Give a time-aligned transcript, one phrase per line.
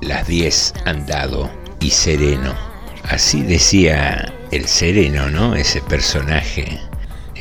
[0.00, 2.54] Las 10 han dado y sereno.
[3.02, 5.54] Así decía el sereno, ¿no?
[5.54, 6.80] Ese personaje,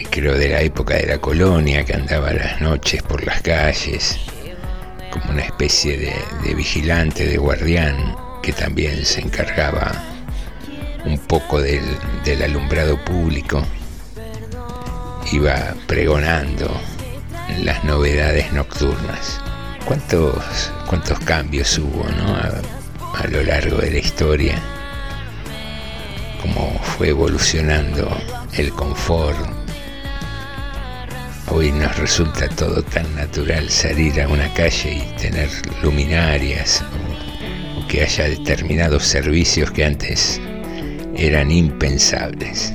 [0.10, 4.20] creo de la época de la colonia, que andaba las noches por las calles,
[5.12, 6.14] como una especie de,
[6.44, 9.92] de vigilante, de guardián, que también se encargaba
[11.06, 11.86] un poco del,
[12.26, 13.64] del alumbrado público.
[15.32, 16.70] Iba pregonando
[17.64, 19.40] las novedades nocturnas.
[19.86, 22.36] ¿Cuántos, cuántos cambios hubo ¿no?
[22.36, 24.58] a, lo largo de la historia?
[26.42, 28.10] Cómo fue evolucionando
[28.54, 29.38] el confort.
[31.50, 35.50] Hoy nos resulta todo tan natural salir a una calle y tener
[35.82, 36.82] luminarias
[37.78, 40.40] o que haya determinados servicios que antes
[41.16, 42.74] eran impensables.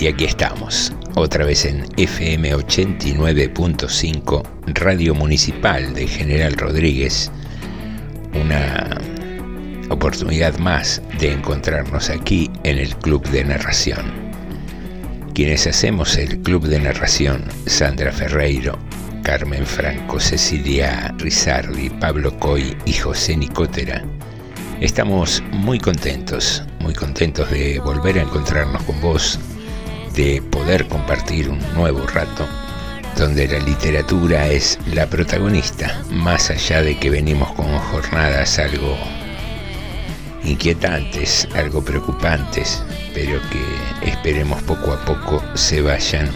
[0.00, 7.32] Y aquí estamos, otra vez en FM 89.5, Radio Municipal de General Rodríguez.
[8.32, 8.96] Una
[9.90, 14.06] oportunidad más de encontrarnos aquí en el Club de Narración.
[15.34, 18.78] Quienes hacemos el Club de Narración, Sandra Ferreiro,
[19.24, 24.04] Carmen Franco, Cecilia Rizardi, Pablo Coy y José Nicotera,
[24.80, 29.40] estamos muy contentos, muy contentos de volver a encontrarnos con vos
[30.14, 32.46] de poder compartir un nuevo rato
[33.16, 38.96] donde la literatura es la protagonista, más allá de que venimos con jornadas algo
[40.44, 42.82] inquietantes, algo preocupantes,
[43.12, 46.30] pero que esperemos poco a poco se vayan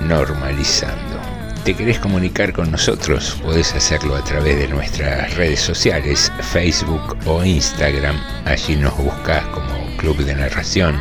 [0.00, 1.20] normalizando.
[1.64, 3.38] ¿Te querés comunicar con nosotros?
[3.42, 8.16] Podés hacerlo a través de nuestras redes sociales, Facebook o Instagram.
[8.46, 10.98] Allí nos buscas como Club de Narración.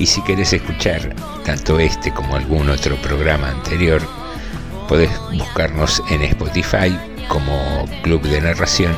[0.00, 4.00] Y si querés escuchar tanto este como algún otro programa anterior,
[4.88, 8.96] podés buscarnos en Spotify como Club de Narración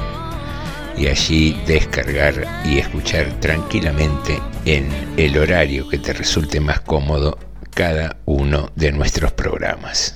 [0.96, 7.36] y allí descargar y escuchar tranquilamente en el horario que te resulte más cómodo
[7.74, 10.14] cada uno de nuestros programas.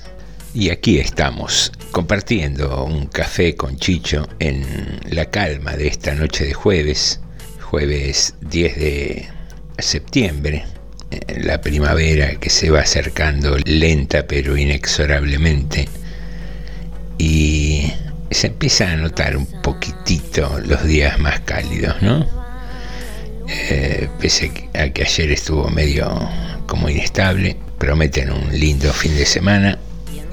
[0.53, 6.53] Y aquí estamos, compartiendo un café con Chicho en la calma de esta noche de
[6.53, 7.19] jueves,
[7.59, 9.27] jueves 10 de
[9.79, 10.65] septiembre,
[11.41, 15.87] la primavera que se va acercando lenta pero inexorablemente
[17.17, 17.91] y
[18.29, 22.27] se empieza a notar un poquitito los días más cálidos, ¿no?
[23.47, 26.29] Eh, pese a que ayer estuvo medio
[26.65, 29.79] como inestable, prometen un lindo fin de semana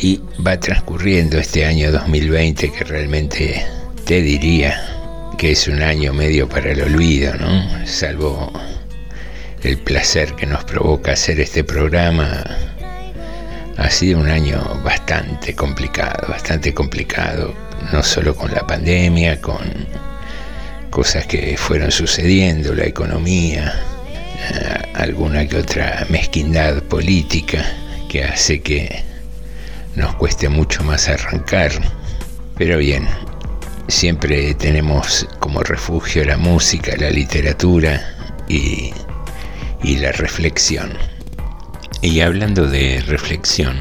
[0.01, 3.65] y va transcurriendo este año 2020 que realmente
[4.05, 7.87] te diría que es un año medio para el olvido, ¿no?
[7.87, 8.53] Salvo
[9.65, 12.45] el placer que nos provoca hacer este programa,
[13.79, 17.55] ha sido un año bastante complicado, bastante complicado,
[17.91, 19.59] no solo con la pandemia, con
[20.91, 23.75] cosas que fueron sucediendo, la economía,
[24.53, 27.65] eh, alguna que otra mezquindad política
[28.09, 29.03] que hace que
[29.97, 31.73] nos cueste mucho más arrancar.
[32.59, 33.09] Pero bien,
[33.89, 38.15] siempre tenemos como refugio la música, la literatura
[38.47, 38.93] y,
[39.85, 40.97] y la reflexión.
[42.01, 43.79] Y hablando de reflexión,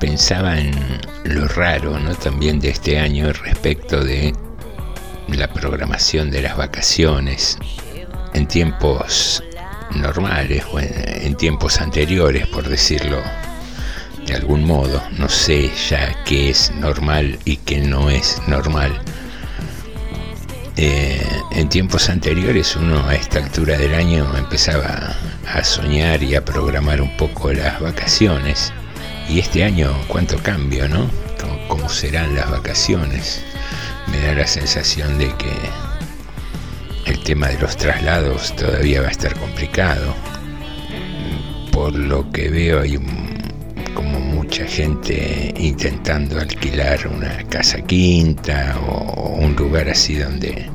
[0.00, 0.72] pensaba en
[1.24, 2.14] lo raro, ¿no?
[2.14, 4.34] También de este año respecto de
[5.28, 7.58] la programación de las vacaciones,
[8.32, 9.42] en tiempos
[9.94, 13.22] normales o en, tiempos anteriores, por decirlo
[14.26, 18.98] de algún modo, no sé ya qué es normal y qué no es normal.
[20.76, 25.14] Eh, en tiempos anteriores uno a esta altura del año empezaba
[25.46, 28.72] a soñar y a programar un poco las vacaciones.
[29.28, 31.08] Y este año, cuánto cambio, ¿no?
[31.68, 33.42] ¿Cómo serán las vacaciones?
[34.08, 35.52] Me da la sensación de que
[37.06, 40.14] el tema de los traslados todavía va a estar complicado.
[41.70, 42.96] Por lo que veo hay
[43.94, 50.70] como mucha gente intentando alquilar una casa quinta o un lugar así donde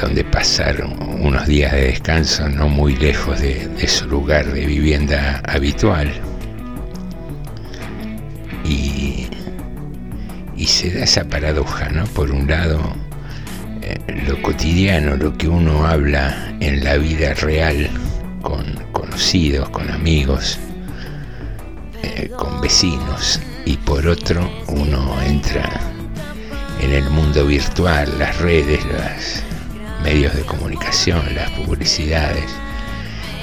[0.00, 0.84] donde pasar
[1.20, 6.12] unos días de descanso no muy lejos de, su lugar de vivienda habitual.
[8.64, 9.28] Y,
[10.56, 12.04] y se da esa paradoja, ¿no?
[12.06, 12.80] Por un lado,
[14.26, 17.88] lo cotidiano, lo que uno habla en la vida real
[18.42, 20.58] con conocidos, con amigos,
[22.30, 25.68] con vecinos, y por otro uno entra
[26.80, 32.50] en el mundo virtual, las redes, los medios de comunicación, las publicidades,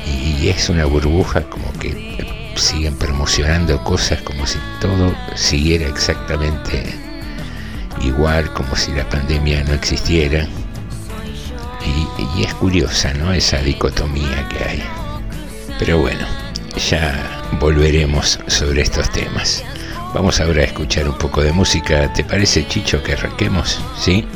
[0.05, 7.11] y es una burbuja como que siguen promocionando cosas como si todo siguiera exactamente
[8.03, 10.47] igual como si la pandemia no existiera.
[12.37, 13.33] Y, es curiosa, ¿no?
[13.33, 14.83] Esa dicotomía que hay.
[15.79, 16.25] Pero bueno,
[16.89, 19.63] ya volveremos sobre estos temas.
[20.13, 22.11] Vamos ahora a escuchar un poco de música.
[22.13, 23.81] ¿Te parece, Chicho, que arranquemos?
[23.97, 24.27] ¿Sí?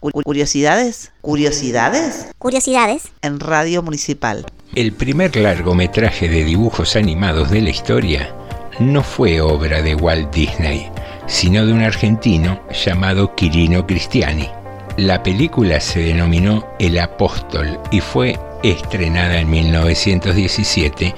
[0.00, 1.12] Curiosidades.
[1.20, 2.28] Curiosidades.
[2.38, 3.12] Curiosidades.
[3.22, 4.46] En Radio Municipal.
[4.74, 8.34] El primer largometraje de dibujos animados de la historia
[8.80, 10.90] no fue obra de Walt Disney,
[11.26, 14.48] sino de un argentino llamado Quirino Cristiani.
[14.96, 21.14] La película se denominó El Apóstol y fue estrenada en 1917,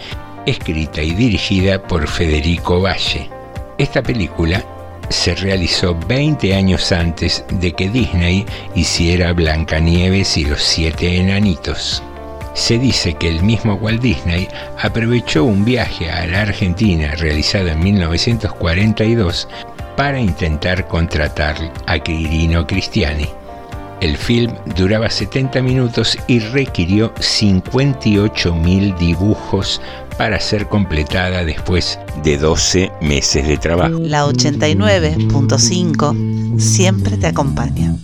[0.46, 3.30] escrita y dirigida por Federico Valle.
[3.78, 4.64] Esta película
[5.08, 12.02] se realizó 20 años antes de que Disney hiciera Blancanieves y los siete enanitos.
[12.54, 14.48] Se dice que el mismo Walt Disney
[14.80, 19.48] aprovechó un viaje a la Argentina realizado en 1942
[19.96, 23.28] para intentar contratar a Quirino Cristiani.
[24.00, 29.80] El film duraba 70 minutos y requirió 58.000 dibujos
[30.18, 33.98] para ser completada después de 12 meses de trabajo.
[34.00, 37.96] La 89.5 siempre te acompaña.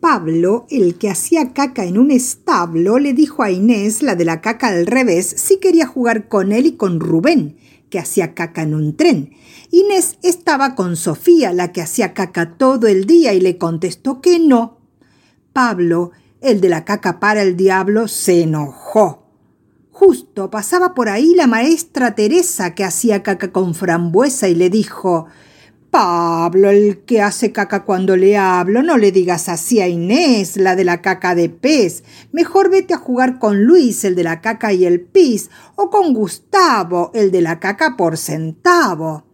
[0.00, 4.42] Pablo, el que hacía caca en un establo, le dijo a Inés, la de la
[4.42, 7.56] caca al revés, si quería jugar con él y con Rubén,
[7.90, 9.34] que hacía caca en un tren.
[9.70, 14.38] Inés estaba con Sofía, la que hacía caca todo el día, y le contestó que
[14.38, 14.78] no.
[15.52, 19.26] Pablo, el de la caca para el diablo, se enojó.
[19.90, 25.26] Justo pasaba por ahí la maestra Teresa que hacía caca con frambuesa y le dijo
[25.90, 30.76] Pablo, el que hace caca cuando le hablo, no le digas así a Inés, la
[30.76, 32.04] de la caca de pez.
[32.32, 36.12] Mejor vete a jugar con Luis, el de la caca y el pis, o con
[36.14, 39.24] Gustavo, el de la caca por centavo.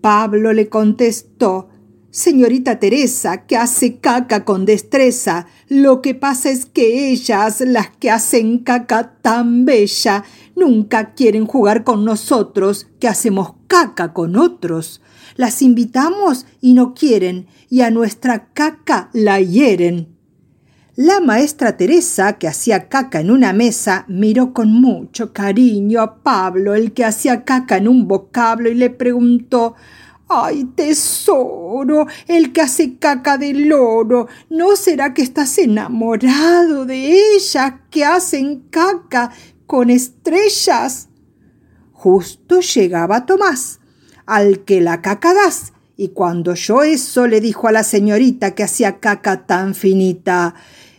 [0.00, 1.69] Pablo le contestó
[2.12, 8.10] Señorita Teresa, que hace caca con destreza, lo que pasa es que ellas, las que
[8.10, 10.24] hacen caca tan bella,
[10.56, 15.00] nunca quieren jugar con nosotros, que hacemos caca con otros.
[15.36, 20.08] Las invitamos y no quieren, y a nuestra caca la hieren.
[20.96, 26.74] La maestra Teresa, que hacía caca en una mesa, miró con mucho cariño a Pablo,
[26.74, 29.76] el que hacía caca en un vocablo, y le preguntó
[30.32, 37.74] Ay, tesoro, el que hace caca del oro, ¿no será que estás enamorado de ellas
[37.90, 39.32] que hacen caca
[39.66, 41.08] con estrellas?
[41.90, 43.80] Justo llegaba Tomás,
[44.24, 48.62] al que la caca das, y cuando oyó eso le dijo a la señorita que
[48.62, 50.54] hacía caca tan finita,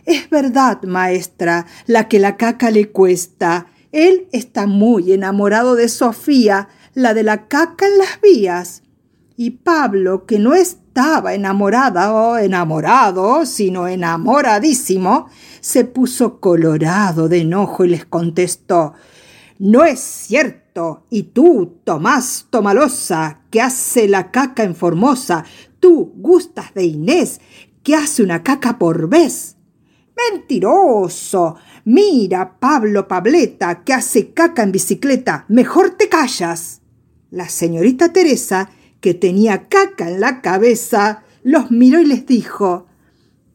[0.05, 3.67] es verdad, maestra, la que la caca le cuesta.
[3.93, 8.83] Él está muy enamorado de Sofía, la de la caca en las vías.
[9.38, 15.27] Y Pablo, que no estaba enamorada o enamorado, sino enamoradísimo,
[15.61, 18.93] se puso colorado de enojo y les contestó
[19.57, 21.05] No es cierto.
[21.09, 25.43] Y tú, Tomás Tomalosa, que hace la caca en Formosa,
[25.79, 27.41] tú gustas de Inés,
[27.83, 29.57] que hace una caca por vez.
[30.31, 31.55] Mentiroso.
[31.83, 35.45] Mira, Pablo Pableta, que hace caca en bicicleta.
[35.50, 36.81] Mejor te callas.
[37.31, 38.69] La señorita Teresa
[39.01, 42.88] que tenía caca en la cabeza, los miró y les dijo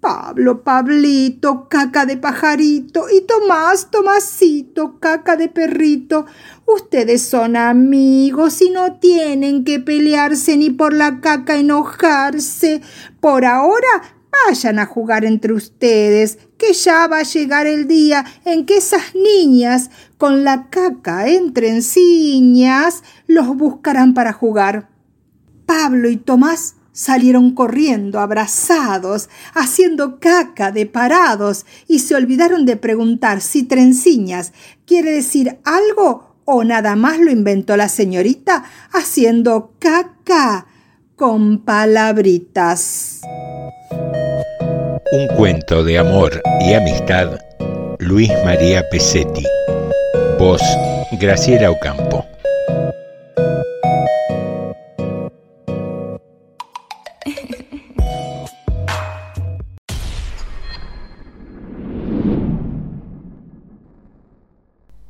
[0.01, 6.27] Pablo, Pablito, caca de pajarito, y Tomás, Tomasito, caca de perrito.
[6.65, 12.83] Ustedes son amigos y no tienen que pelearse ni por la caca enojarse.
[13.21, 18.65] Por ahora vayan a jugar entre ustedes, que ya va a llegar el día en
[18.65, 24.96] que esas niñas con la caca entre enciñas los buscarán para jugar.
[25.67, 33.43] Pablo y Tomás salieron corriendo, abrazados, haciendo caca de parados, y se olvidaron de preguntar
[33.43, 34.53] si trenciñas
[34.87, 40.67] quiere decir algo o nada más lo inventó la señorita haciendo caca
[41.17, 43.21] con palabritas.
[45.13, 47.39] Un cuento de amor y amistad,
[47.99, 49.45] Luis María Pesetti.
[50.39, 50.63] Voz,
[51.21, 52.25] Graciela Ocampo.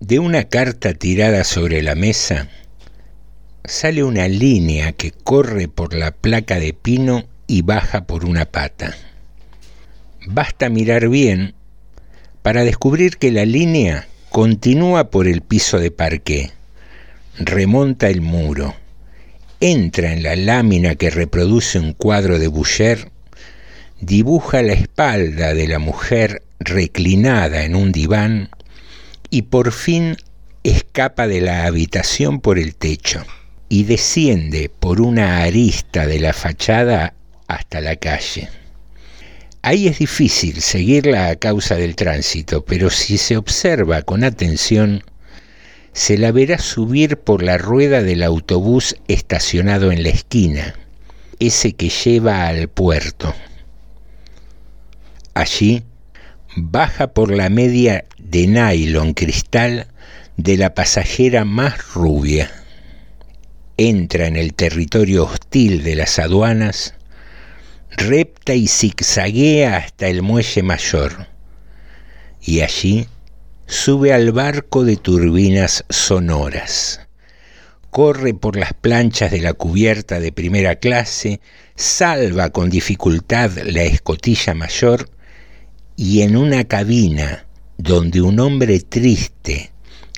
[0.07, 2.49] De una carta tirada sobre la mesa
[3.65, 8.95] sale una línea que corre por la placa de pino y baja por una pata.
[10.25, 11.55] Basta mirar bien
[12.43, 16.53] para descubrir que la línea continúa por el piso de parqué,
[17.37, 18.77] remonta el muro,
[19.59, 23.11] entra en la lámina que reproduce un cuadro de Boucher,
[24.01, 28.51] dibuja la espalda de la mujer reclinada en un diván
[29.37, 30.17] y por fin
[30.65, 33.23] escapa de la habitación por el techo
[33.69, 37.13] y desciende por una arista de la fachada
[37.47, 38.49] hasta la calle.
[39.61, 45.05] Ahí es difícil seguirla a causa del tránsito, pero si se observa con atención,
[45.93, 50.77] se la verá subir por la rueda del autobús estacionado en la esquina,
[51.41, 53.35] ese que lleva al puerto.
[55.35, 55.83] Allí
[56.57, 59.89] baja por la media de nylon cristal
[60.39, 62.51] de la pasajera más rubia.
[63.77, 66.95] Entra en el territorio hostil de las aduanas
[67.91, 71.29] repta y zigzaguea hasta el muelle mayor,
[72.41, 73.07] y allí
[73.67, 77.01] sube al barco de turbinas sonoras.
[77.91, 81.41] Corre por las planchas de la cubierta de primera clase,
[81.75, 85.09] salva con dificultad la escotilla mayor
[85.97, 87.47] y en una cabina
[87.79, 89.73] donde un hombre triste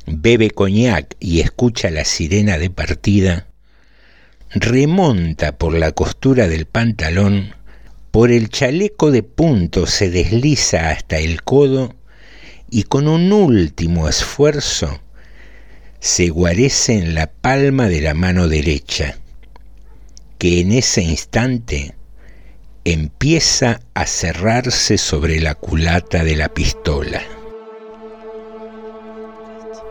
[0.07, 3.47] bebe coñac y escucha la sirena de partida,
[4.51, 7.55] remonta por la costura del pantalón
[8.11, 11.95] por el chaleco de punto se desliza hasta el codo
[12.71, 15.01] y con un último esfuerzo
[16.01, 19.19] se guarece en la palma de la mano derecha,
[20.39, 21.95] que en ese instante
[22.93, 27.21] empieza a cerrarse sobre la culata de la pistola.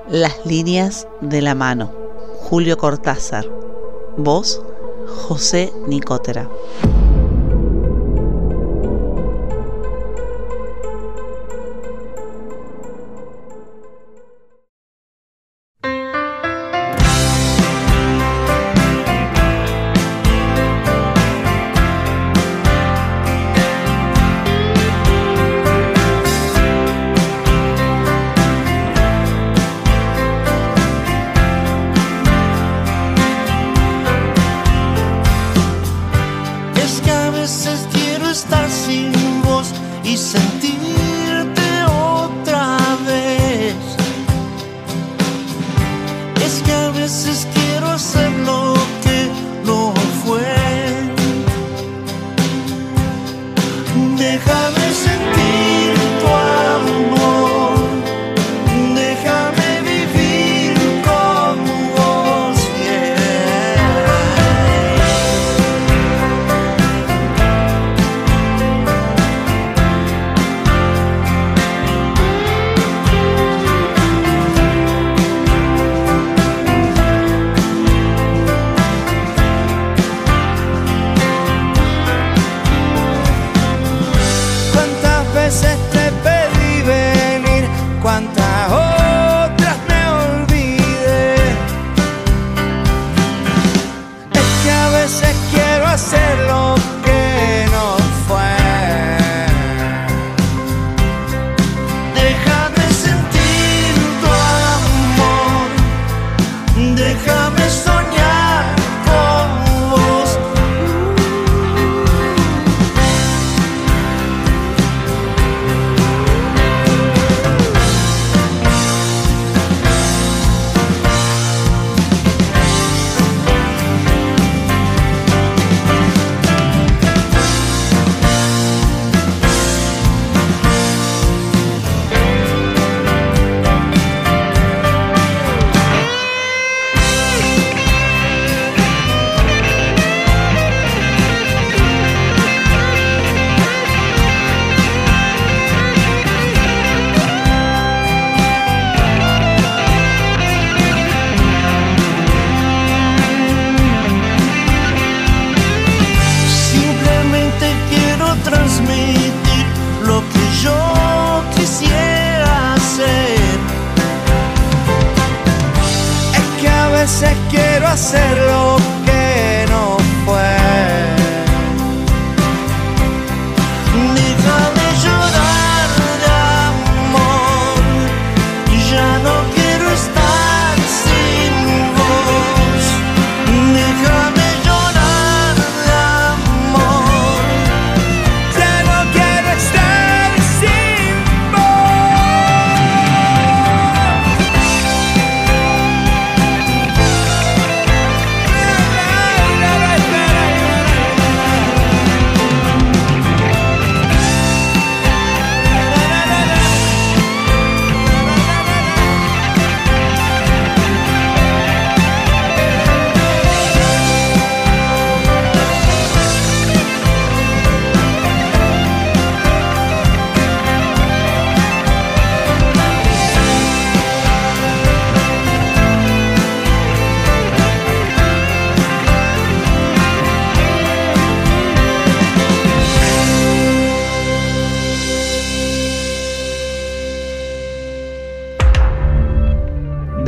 [0.09, 1.93] Las líneas de la mano.
[2.41, 3.45] Julio Cortázar.
[4.17, 4.63] Voz,
[5.05, 6.49] José Nicotera.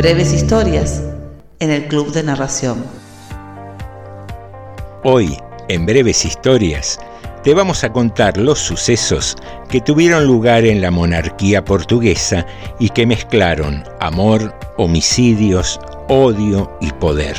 [0.10, 1.04] Breves historias
[1.60, 2.84] en el Club de Narración.
[5.04, 7.00] Hoy, en Breves Historias,
[7.44, 9.36] te vamos a contar los sucesos
[9.70, 12.48] que tuvieron lugar en la monarquía portuguesa
[12.80, 17.36] y que mezclaron amor, homicidios, odio y poder.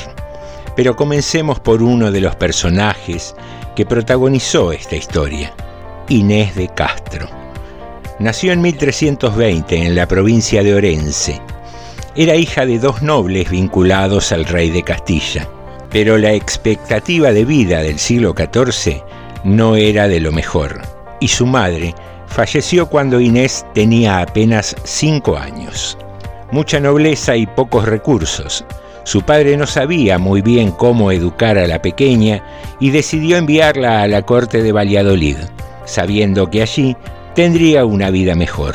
[0.76, 3.34] Pero comencemos por uno de los personajes
[3.74, 5.52] que protagonizó esta historia,
[6.08, 7.26] Inés de Castro.
[8.20, 11.49] Nació en 1320 en la provincia de Orense.
[12.16, 15.48] Era hija de dos nobles vinculados al rey de Castilla,
[15.90, 19.00] pero la expectativa de vida del siglo XIV
[19.44, 20.82] no era de lo mejor,
[21.20, 21.94] y su madre
[22.26, 25.96] falleció cuando Inés tenía apenas cinco años.
[26.50, 28.64] Mucha nobleza y pocos recursos.
[29.04, 32.42] Su padre no sabía muy bien cómo educar a la pequeña
[32.80, 35.36] y decidió enviarla a la corte de Valladolid,
[35.84, 36.96] sabiendo que allí
[37.36, 38.74] tendría una vida mejor.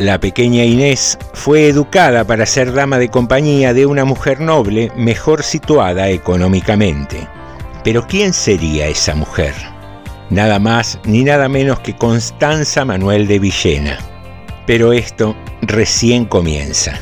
[0.00, 5.42] La pequeña Inés fue educada para ser dama de compañía de una mujer noble mejor
[5.42, 7.28] situada económicamente.
[7.84, 9.52] Pero ¿quién sería esa mujer?
[10.30, 13.98] Nada más ni nada menos que Constanza Manuel de Villena.
[14.66, 16.98] Pero esto recién comienza.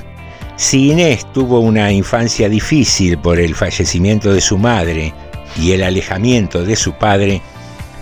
[0.56, 5.14] Si Inés tuvo una infancia difícil por el fallecimiento de su madre
[5.56, 7.42] y el alejamiento de su padre,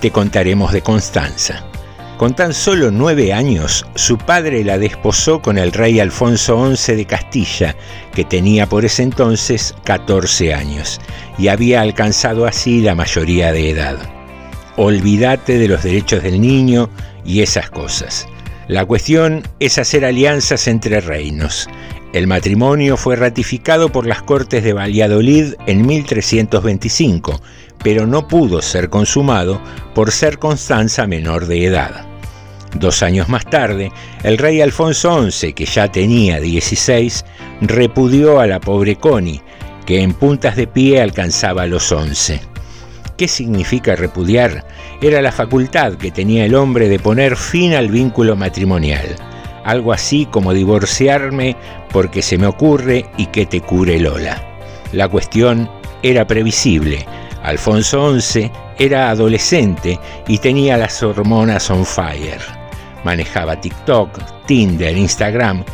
[0.00, 1.66] te contaremos de Constanza.
[2.16, 7.04] Con tan solo nueve años, su padre la desposó con el rey Alfonso XI de
[7.04, 7.76] Castilla,
[8.14, 10.98] que tenía por ese entonces 14 años,
[11.36, 13.98] y había alcanzado así la mayoría de edad.
[14.78, 16.88] Olvídate de los derechos del niño
[17.22, 18.26] y esas cosas.
[18.66, 21.68] La cuestión es hacer alianzas entre reinos.
[22.14, 27.42] El matrimonio fue ratificado por las Cortes de Valladolid en 1325,
[27.86, 29.60] pero no pudo ser consumado
[29.94, 32.04] por ser Constanza menor de edad.
[32.74, 33.92] Dos años más tarde,
[34.24, 37.24] el rey Alfonso XI, que ya tenía 16,
[37.60, 39.40] repudió a la pobre Connie,
[39.86, 42.40] que en puntas de pie alcanzaba los 11.
[43.16, 44.66] ¿Qué significa repudiar?
[45.00, 49.14] Era la facultad que tenía el hombre de poner fin al vínculo matrimonial.
[49.64, 51.54] Algo así como divorciarme
[51.92, 54.42] porque se me ocurre y que te cure Lola.
[54.90, 55.70] La cuestión
[56.02, 57.06] era previsible.
[57.46, 62.40] Alfonso XI era adolescente y tenía las hormonas on fire.
[63.04, 65.64] Manejaba TikTok, Tinder, Instagram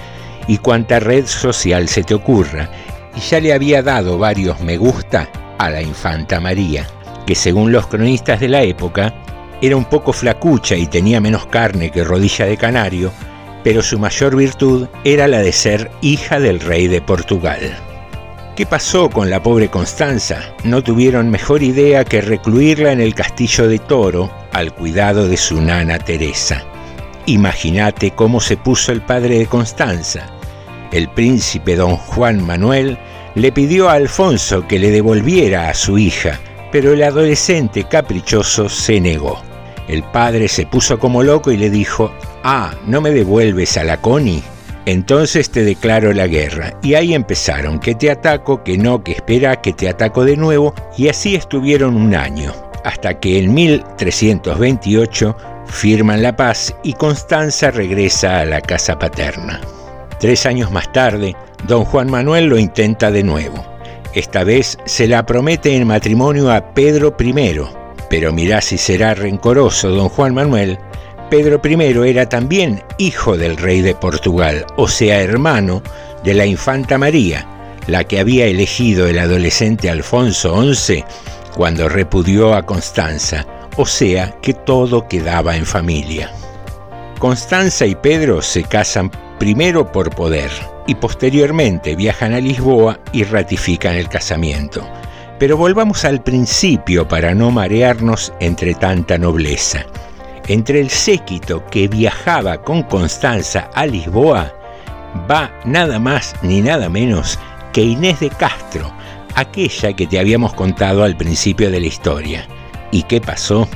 [0.47, 2.69] y cuanta red social se te ocurra,
[3.17, 6.87] y ya le había dado varios me gusta a la infanta María,
[7.27, 9.15] que según los cronistas de la época
[9.63, 13.11] era un poco flacucha y tenía menos carne que rodilla de canario,
[13.65, 17.92] pero su mayor virtud era la de ser hija del rey de Portugal.
[18.57, 20.53] ¿Qué pasó con la pobre Constanza?
[20.63, 25.59] No tuvieron mejor idea que recluirla en el castillo de Toro al cuidado de su
[25.63, 26.63] nana Teresa.
[27.25, 30.27] Imagínate cómo se puso el padre de Constanza.
[30.93, 32.99] El príncipe don Juan Manuel
[33.35, 36.39] le pidió a Alfonso que le devolviera a su hija,
[36.71, 39.41] pero el adolescente caprichoso se negó.
[39.89, 42.13] El padre se puso como loco y le dijo,
[42.45, 44.43] Ah, ¿no me devuelves a la Connie?
[44.87, 46.75] Entonces te declaro la guerra.
[46.83, 50.75] Y ahí empezaron, que te ataco, que no, que espera, que te ataco de nuevo,
[50.97, 52.53] y así estuvieron un año,
[52.85, 59.61] hasta que en 1328 firman la paz y Constanza regresa a la casa paterna.
[60.19, 61.35] Tres años más tarde,
[61.67, 63.65] don Juan Manuel lo intenta de nuevo.
[64.15, 67.61] Esta vez se la promete en matrimonio a Pedro I,
[68.11, 70.79] pero mirá si será rencoroso don Juan Manuel
[71.33, 75.83] Pedro I era también hijo del rey de Portugal, o sea, hermano
[76.23, 77.47] de la infanta María,
[77.87, 81.03] la que había elegido el adolescente Alfonso XI
[81.57, 83.47] cuando repudió a Constanza,
[83.79, 86.31] o sea, que todo quedaba en familia.
[87.19, 90.51] Constanza y Pedro se casan primero por poder
[90.87, 94.87] y posteriormente viajan a Lisboa y ratifican el casamiento.
[95.39, 99.87] Pero volvamos al principio para no marearnos entre tanta nobleza.
[100.49, 104.53] Entre el séquito que viajaba con Constanza a Lisboa
[105.31, 107.39] va nada más ni nada menos
[107.73, 108.93] que Inés de Castro,
[109.35, 112.47] aquella que te habíamos contado al principio de la historia.
[112.91, 113.69] ¿Y qué pasó?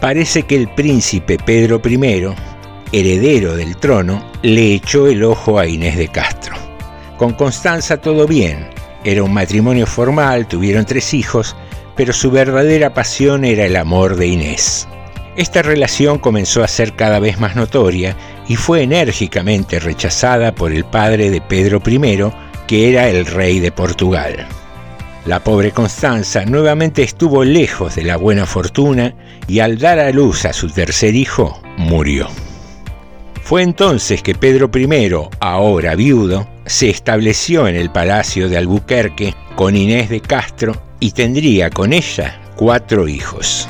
[0.00, 2.34] Parece que el príncipe Pedro I,
[2.92, 6.56] heredero del trono, le echó el ojo a Inés de Castro.
[7.16, 8.68] Con Constanza todo bien,
[9.04, 11.56] era un matrimonio formal, tuvieron tres hijos,
[11.96, 14.86] pero su verdadera pasión era el amor de Inés.
[15.36, 18.16] Esta relación comenzó a ser cada vez más notoria
[18.48, 22.30] y fue enérgicamente rechazada por el padre de Pedro I,
[22.66, 24.46] que era el rey de Portugal.
[25.24, 29.14] La pobre Constanza nuevamente estuvo lejos de la buena fortuna
[29.48, 32.28] y al dar a luz a su tercer hijo, murió.
[33.42, 39.76] Fue entonces que Pedro I, ahora viudo, se estableció en el Palacio de Albuquerque con
[39.76, 43.68] Inés de Castro y tendría con ella cuatro hijos.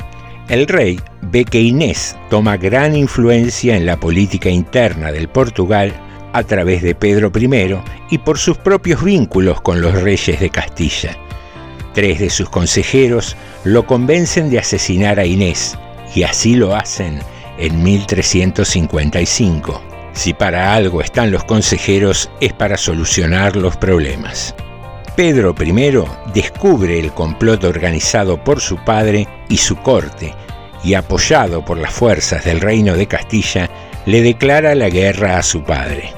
[0.49, 0.99] El rey
[1.33, 5.91] ve que Inés toma gran influencia en la política interna del Portugal
[6.31, 7.75] a través de Pedro I
[8.11, 11.17] y por sus propios vínculos con los reyes de Castilla.
[11.95, 15.75] Tres de sus consejeros lo convencen de asesinar a Inés
[16.13, 17.17] y así lo hacen
[17.57, 19.81] en 1355.
[20.13, 24.53] Si para algo están los consejeros es para solucionar los problemas.
[25.15, 30.35] Pedro I descubre el complot organizado por su padre y su corte
[30.83, 33.69] y apoyado por las fuerzas del reino de Castilla,
[34.05, 36.13] le declara la guerra a su padre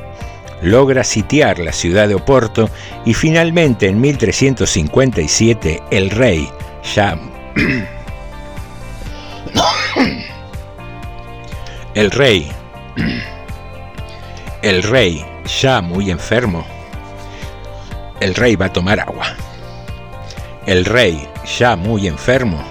[0.62, 2.70] logra sitiar la ciudad de Oporto
[3.06, 6.50] y finalmente en 1357 el rey,
[6.96, 7.20] ya...
[11.94, 12.52] el rey...
[14.62, 15.24] El rey,
[15.62, 16.66] ya muy enfermo,
[18.20, 19.28] el rey va a tomar agua.
[20.66, 22.64] El rey, ya muy enfermo,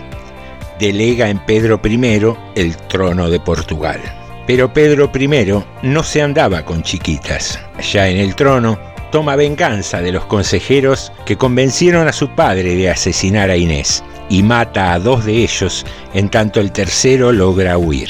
[0.78, 4.00] delega en Pedro I el trono de Portugal.
[4.46, 7.58] Pero Pedro I no se andaba con chiquitas.
[7.92, 8.78] Ya en el trono,
[9.10, 14.42] toma venganza de los consejeros que convencieron a su padre de asesinar a Inés y
[14.42, 18.08] mata a dos de ellos en tanto el tercero logra huir.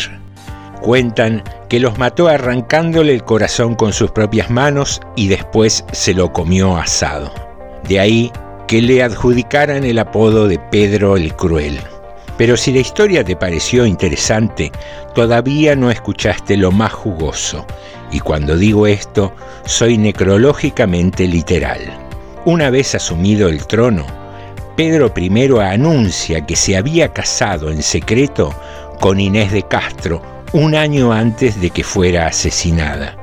[0.80, 6.32] Cuentan que los mató arrancándole el corazón con sus propias manos y después se lo
[6.32, 7.32] comió asado.
[7.88, 8.32] De ahí
[8.66, 11.80] que le adjudicaran el apodo de Pedro el Cruel.
[12.36, 14.72] Pero si la historia te pareció interesante,
[15.14, 17.64] todavía no escuchaste lo más jugoso.
[18.10, 19.32] Y cuando digo esto,
[19.64, 21.80] soy necrológicamente literal.
[22.44, 24.06] Una vez asumido el trono,
[24.76, 28.54] Pedro I anuncia que se había casado en secreto
[29.00, 30.20] con Inés de Castro
[30.52, 33.16] un año antes de que fuera asesinada,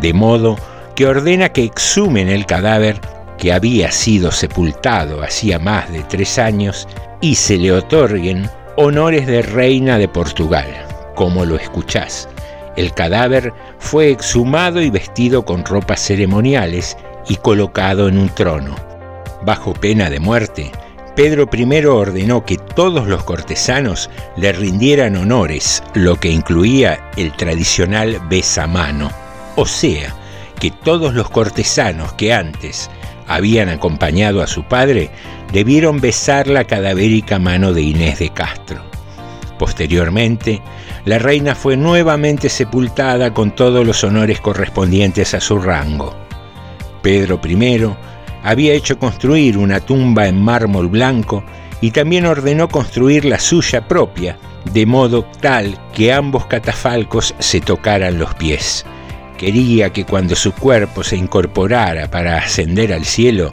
[0.00, 0.56] de modo
[0.94, 3.00] que ordena que exhumen el cadáver
[3.38, 6.86] que había sido sepultado hacía más de tres años
[7.20, 10.66] y se le otorguen honores de reina de Portugal,
[11.14, 12.28] como lo escuchás.
[12.76, 16.96] El cadáver fue exhumado y vestido con ropas ceremoniales
[17.28, 18.74] y colocado en un trono.
[19.42, 20.72] Bajo pena de muerte,
[21.16, 28.18] Pedro I ordenó que todos los cortesanos le rindieran honores, lo que incluía el tradicional
[28.30, 29.10] besamano,
[29.56, 30.14] o sea,
[30.58, 32.88] que todos los cortesanos que antes
[33.26, 35.10] habían acompañado a su padre
[35.52, 38.80] debieron besar la cadavérica mano de Inés de Castro.
[39.58, 40.62] Posteriormente,
[41.04, 46.14] la reina fue nuevamente sepultada con todos los honores correspondientes a su rango.
[47.02, 47.88] Pedro I
[48.42, 51.44] había hecho construir una tumba en mármol blanco
[51.80, 54.38] y también ordenó construir la suya propia,
[54.72, 58.84] de modo tal que ambos catafalcos se tocaran los pies.
[59.38, 63.50] Quería que cuando su cuerpo se incorporara para ascender al cielo,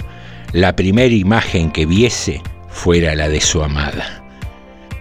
[0.53, 4.23] la primera imagen que viese fuera la de su amada.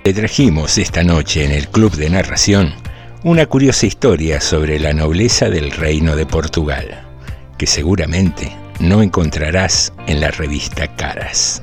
[0.04, 2.74] Le trajimos esta noche en el Club de Narración
[3.24, 7.02] una curiosa historia sobre la nobleza del Reino de Portugal,
[7.58, 11.62] que seguramente no encontrarás en la revista Caras.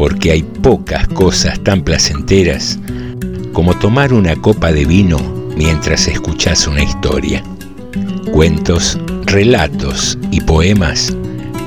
[0.00, 2.78] porque hay pocas cosas tan placenteras
[3.52, 5.18] como tomar una copa de vino
[5.58, 7.44] mientras escuchas una historia.
[8.32, 11.14] Cuentos, relatos y poemas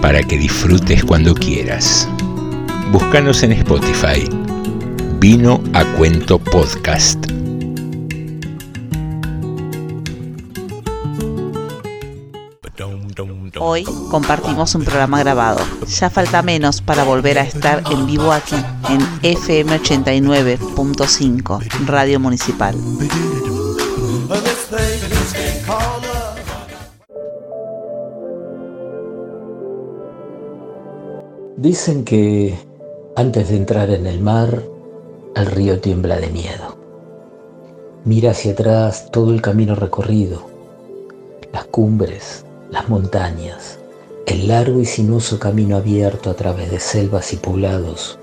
[0.02, 2.10] para que disfrutes cuando quieras.
[2.91, 4.28] Búscanos en Spotify.
[5.19, 7.43] Vino a Cuento Podcast.
[13.65, 15.62] Hoy compartimos un programa grabado.
[15.88, 18.58] Ya falta menos para volver a estar en vivo aquí,
[18.89, 22.76] en FM 89.5, Radio Municipal.
[31.56, 32.60] Dicen que
[33.15, 34.62] antes de entrar en el mar,
[35.38, 36.78] el río tiembla de miedo.
[38.04, 40.45] Mira hacia atrás todo el camino recorrido,
[41.54, 42.43] las cumbres,
[42.74, 43.78] las montañas,
[44.26, 48.18] el largo y sinuoso camino abierto a través de selvas y poblados,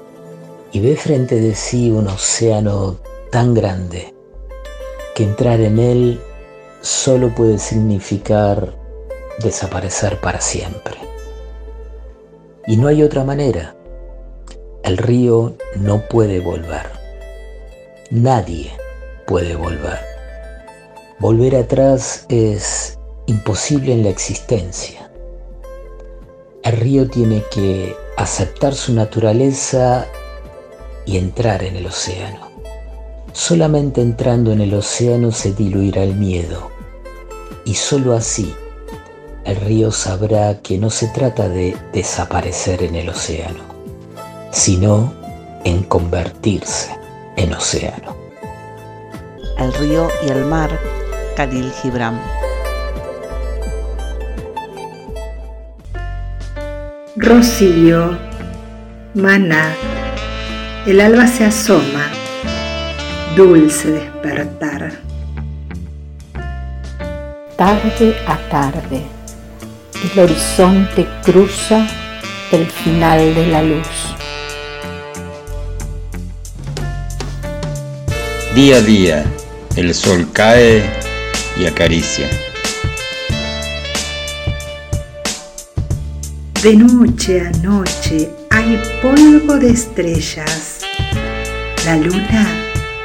[0.73, 2.97] y ve frente de sí un océano
[3.31, 4.13] tan grande
[5.15, 6.21] que entrar en él
[6.81, 8.75] solo puede significar
[9.41, 10.97] desaparecer para siempre.
[12.67, 13.77] Y no hay otra manera.
[14.83, 16.87] El río no puede volver.
[18.11, 18.73] Nadie
[19.27, 19.99] puede volver.
[21.21, 23.00] Volver atrás es
[23.31, 25.11] imposible en la existencia.
[26.65, 30.07] El río tiene que aceptar su naturaleza
[31.07, 32.51] y entrar en el océano.
[33.33, 36.71] Solamente entrando en el océano se diluirá el miedo
[37.65, 38.53] y sólo así
[39.45, 43.65] el río sabrá que no se trata de desaparecer en el océano,
[44.51, 45.13] sino
[45.65, 46.91] en convertirse
[47.37, 48.17] en océano.
[49.57, 50.71] El río y el mar,
[51.37, 52.21] Khalil Gibran.
[57.23, 58.19] Rocío,
[59.13, 59.75] maná,
[60.87, 62.09] el alba se asoma,
[63.37, 64.93] dulce despertar.
[67.59, 69.03] Tarde a tarde,
[70.03, 71.87] el horizonte cruza
[72.53, 74.17] el final de la luz.
[78.55, 79.25] Día a día,
[79.77, 80.83] el sol cae
[81.59, 82.50] y acaricia.
[86.63, 90.81] De noche a noche hay polvo de estrellas,
[91.87, 92.47] la luna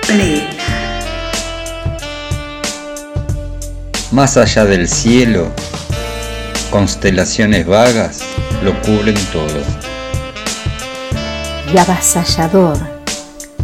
[0.05, 0.99] plena.
[4.11, 5.53] Más allá del cielo,
[6.69, 8.23] constelaciones vagas
[8.61, 9.63] lo cubren todo.
[11.73, 12.77] Y avasallador,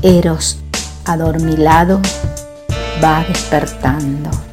[0.01, 0.57] Eros
[1.03, 1.99] adormilado
[3.03, 4.50] va despertando.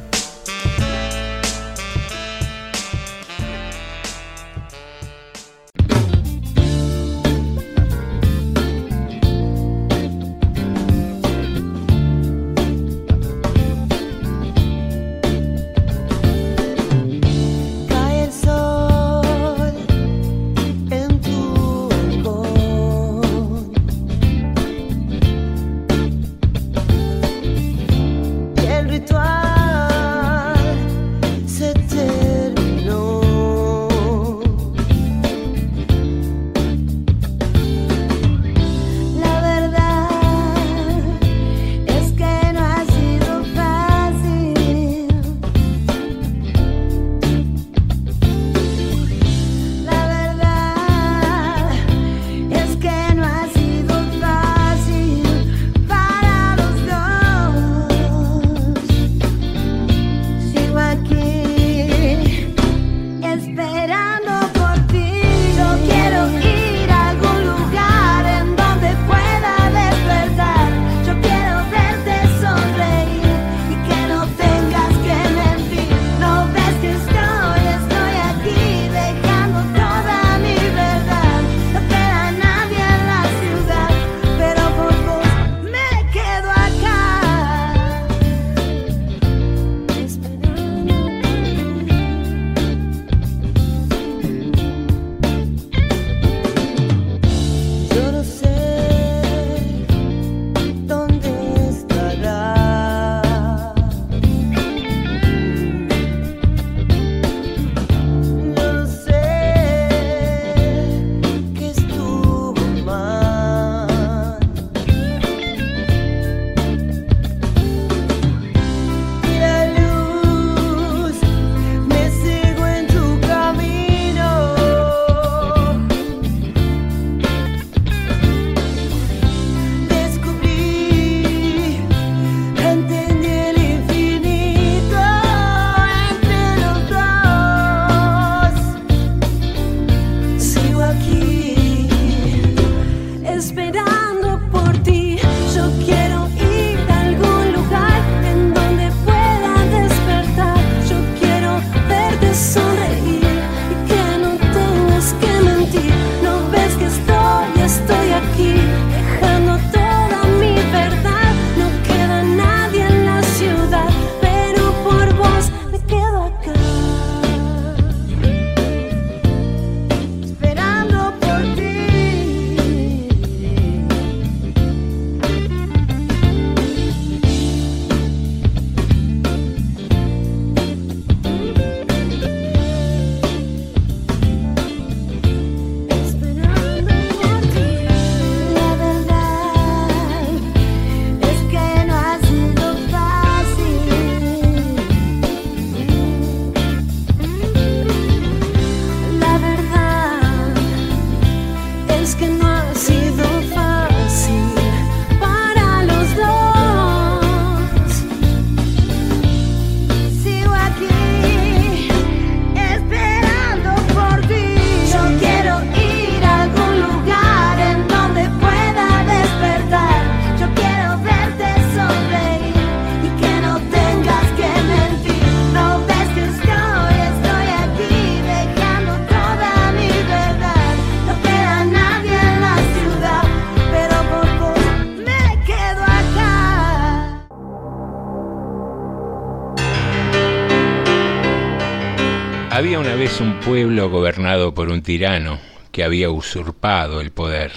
[243.49, 245.39] Pueblo gobernado por un tirano
[245.71, 247.51] que había usurpado el poder.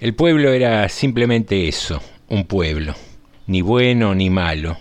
[0.00, 2.96] El pueblo era simplemente eso, un pueblo,
[3.46, 4.76] ni bueno ni malo,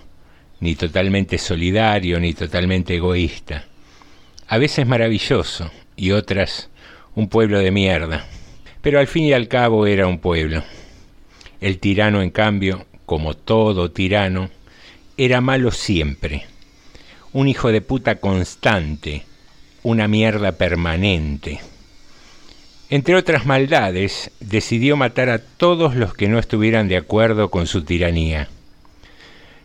[0.62, 3.66] ni totalmente solidario ni totalmente egoísta.
[4.48, 6.72] A veces maravilloso y otras
[7.14, 8.26] un pueblo de mierda.
[8.82, 10.64] Pero al fin y al cabo era un pueblo.
[11.62, 14.50] El tirano, en cambio, como todo tirano,
[15.18, 16.48] era malo siempre
[17.34, 19.26] un hijo de puta constante,
[19.84, 21.60] una mierda permanente.
[22.90, 27.84] Entre otras maldades, decidió matar a todos los que no estuvieran de acuerdo con su
[27.84, 28.48] tiranía.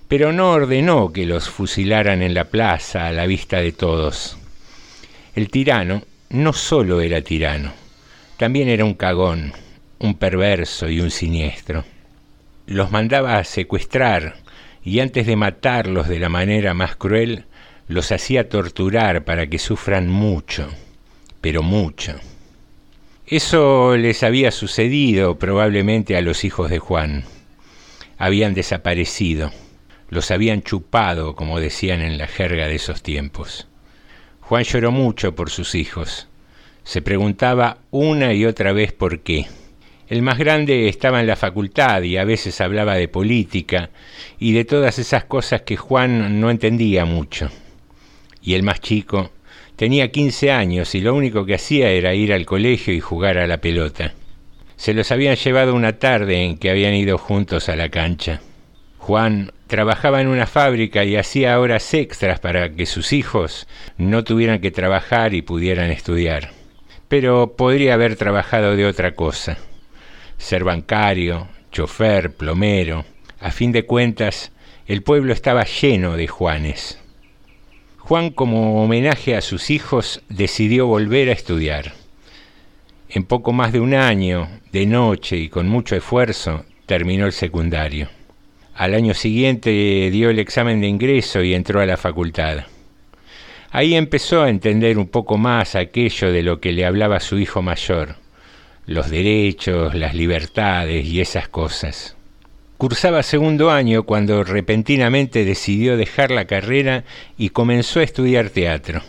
[0.08, 4.38] Pero no ordenó que los fusilaran en la plaza a la vista de todos.
[5.34, 7.72] El tirano no solo era tirano,
[8.38, 9.52] también era un cagón,
[9.98, 11.84] un perverso y un siniestro.
[12.66, 14.36] Los mandaba a secuestrar
[14.82, 17.44] y antes de matarlos de la manera más cruel,
[17.88, 20.68] los hacía torturar para que sufran mucho,
[21.40, 22.16] pero mucho.
[23.26, 27.24] Eso les había sucedido probablemente a los hijos de Juan.
[28.18, 29.52] Habían desaparecido,
[30.10, 33.68] los habían chupado, como decían en la jerga de esos tiempos.
[34.40, 36.28] Juan lloró mucho por sus hijos.
[36.84, 39.46] Se preguntaba una y otra vez por qué.
[40.08, 43.90] El más grande estaba en la facultad y a veces hablaba de política
[44.38, 47.50] y de todas esas cosas que Juan no entendía mucho
[48.48, 49.30] y el más chico
[49.76, 53.46] tenía 15 años y lo único que hacía era ir al colegio y jugar a
[53.46, 54.14] la pelota.
[54.76, 58.40] Se los habían llevado una tarde en que habían ido juntos a la cancha.
[58.96, 63.68] Juan trabajaba en una fábrica y hacía horas extras para que sus hijos
[63.98, 66.52] no tuvieran que trabajar y pudieran estudiar.
[67.08, 69.58] Pero podría haber trabajado de otra cosa.
[70.38, 73.04] Ser bancario, chofer, plomero.
[73.40, 74.52] A fin de cuentas,
[74.86, 76.98] el pueblo estaba lleno de Juanes.
[78.08, 81.92] Juan, como homenaje a sus hijos, decidió volver a estudiar.
[83.10, 88.08] En poco más de un año, de noche y con mucho esfuerzo, terminó el secundario.
[88.74, 92.64] Al año siguiente dio el examen de ingreso y entró a la facultad.
[93.72, 97.60] Ahí empezó a entender un poco más aquello de lo que le hablaba su hijo
[97.60, 98.16] mayor,
[98.86, 102.16] los derechos, las libertades y esas cosas.
[102.78, 107.02] Cursaba segundo año cuando repentinamente decidió dejar la carrera
[107.36, 109.02] y comenzó a estudiar teatro.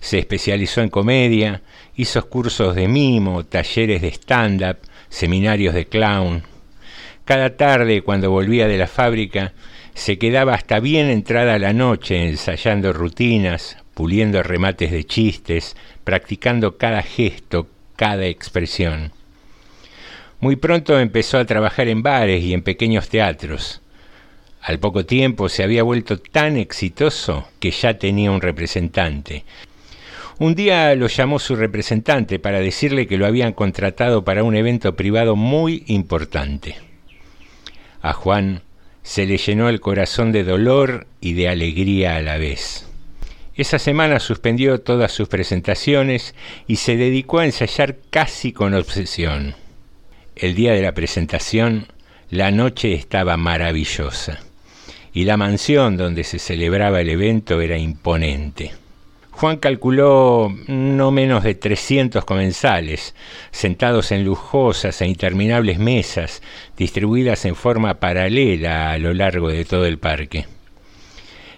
[0.00, 1.60] Se especializó en comedia,
[1.94, 4.78] hizo cursos de mimo, talleres de stand-up,
[5.10, 6.44] seminarios de clown.
[7.26, 9.52] Cada tarde, cuando volvía de la fábrica,
[9.92, 17.02] se quedaba hasta bien entrada la noche ensayando rutinas, puliendo remates de chistes, practicando cada
[17.02, 19.12] gesto, cada expresión.
[20.40, 23.80] Muy pronto empezó a trabajar en bares y en pequeños teatros.
[24.60, 29.44] Al poco tiempo se había vuelto tan exitoso que ya tenía un representante.
[30.38, 34.94] Un día lo llamó su representante para decirle que lo habían contratado para un evento
[34.94, 36.76] privado muy importante.
[38.02, 38.62] A Juan
[39.02, 42.86] se le llenó el corazón de dolor y de alegría a la vez.
[43.54, 46.34] Esa semana suspendió todas sus presentaciones
[46.66, 49.54] y se dedicó a ensayar casi con obsesión.
[50.36, 51.86] El día de la presentación,
[52.28, 54.38] la noche estaba maravillosa
[55.14, 58.72] y la mansión donde se celebraba el evento era imponente.
[59.30, 63.14] Juan calculó no menos de 300 comensales,
[63.50, 66.42] sentados en lujosas e interminables mesas,
[66.76, 70.44] distribuidas en forma paralela a lo largo de todo el parque.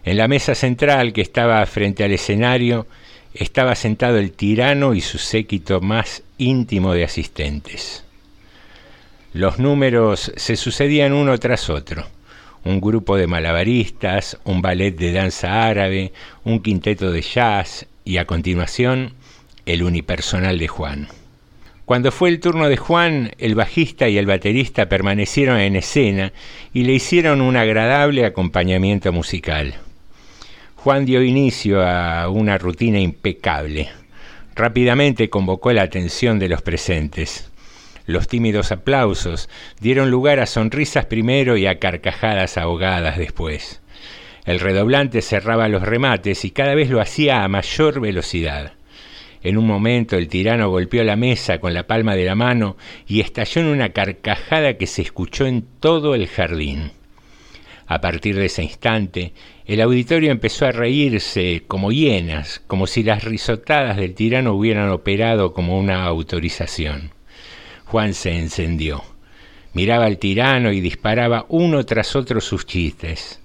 [0.05, 2.87] En la mesa central que estaba frente al escenario
[3.35, 8.05] estaba sentado el tirano y su séquito más íntimo de asistentes.
[9.39, 12.05] Los números se sucedían uno tras otro.
[12.64, 16.12] Un grupo de malabaristas, un ballet de danza árabe,
[16.43, 19.12] un quinteto de jazz y a continuación
[19.64, 21.07] el unipersonal de Juan.
[21.84, 26.32] Cuando fue el turno de Juan, el bajista y el baterista permanecieron en escena
[26.74, 29.76] y le hicieron un agradable acompañamiento musical.
[30.74, 33.89] Juan dio inicio a una rutina impecable.
[34.57, 37.47] Rápidamente convocó la atención de los presentes.
[38.09, 39.50] Los tímidos aplausos
[39.80, 43.82] dieron lugar a sonrisas primero y a carcajadas ahogadas después.
[44.46, 48.72] El redoblante cerraba los remates y cada vez lo hacía a mayor velocidad.
[49.42, 53.20] En un momento el tirano golpeó la mesa con la palma de la mano y
[53.20, 56.92] estalló en una carcajada que se escuchó en todo el jardín.
[57.86, 59.34] A partir de ese instante,
[59.66, 65.52] el auditorio empezó a reírse como hienas, como si las risotadas del tirano hubieran operado
[65.52, 67.17] como una autorización.
[67.89, 69.03] Juan se encendió.
[69.72, 73.41] Miraba al tirano y disparaba uno tras otro sus chistes.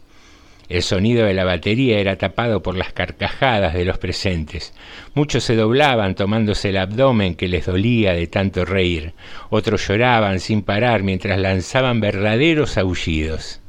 [0.68, 4.74] El sonido de la batería era tapado por las carcajadas de los presentes.
[5.14, 9.14] Muchos se doblaban tomándose el abdomen que les dolía de tanto reír.
[9.50, 13.62] Otros lloraban sin parar mientras lanzaban verdaderos aullidos.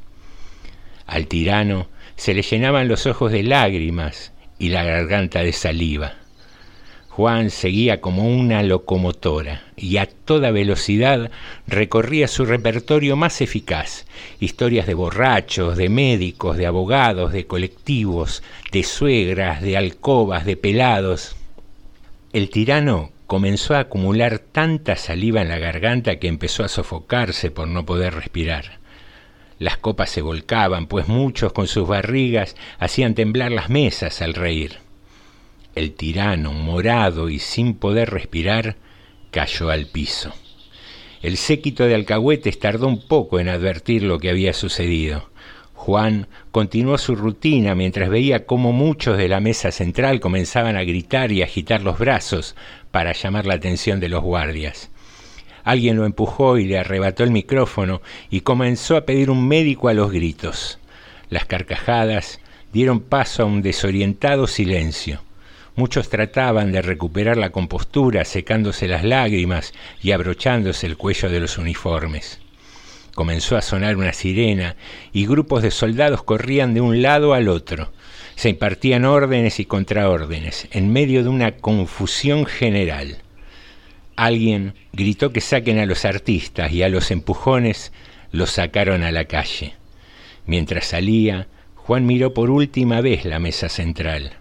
[1.07, 6.15] Al tirano se le llenaban los ojos de lágrimas y la garganta de saliva.
[7.17, 11.31] Juan seguía como una locomotora y a toda velocidad
[11.69, 14.05] recorría su repertorio más eficaz,
[14.41, 18.43] historias de borrachos, de médicos, de abogados, de colectivos,
[18.73, 21.37] de suegras, de alcobas, de pelados.
[22.33, 27.69] El tirano comenzó a acumular tanta saliva en la garganta que empezó a sofocarse por
[27.69, 28.81] no poder respirar.
[29.61, 34.84] Las copas se volcaban, pues muchos con sus barrigas hacían temblar las mesas al reír.
[35.75, 38.77] El tirano, morado y sin poder respirar,
[39.33, 40.33] cayó al piso.
[41.21, 45.31] El séquito de alcahuetes tardó un poco en advertir lo que había sucedido.
[45.75, 51.33] Juan continuó su rutina mientras veía cómo muchos de la mesa central comenzaban a gritar
[51.33, 52.55] y agitar los brazos
[52.93, 54.91] para llamar la atención de los guardias.
[55.65, 58.01] Alguien lo empujó y le arrebató el micrófono
[58.31, 60.79] y comenzó a pedir un médico a los gritos.
[61.31, 62.41] Las carcajadas
[62.73, 65.21] dieron paso a un desorientado silencio.
[65.77, 71.59] Muchos trataban de recuperar la compostura secándose las lágrimas y abrochándose el cuello de los
[71.59, 72.41] uniformes.
[73.15, 74.77] Comenzó a sonar una sirena
[75.13, 77.93] y grupos de soldados corrían de un lado al otro.
[78.37, 83.19] Se impartían órdenes y contraórdenes en medio de una confusión general.
[84.15, 87.93] Alguien gritó que saquen a los artistas y a los empujones
[88.31, 89.75] los sacaron a la calle.
[90.47, 94.35] Mientras salía, Juan miró por última vez la mesa central.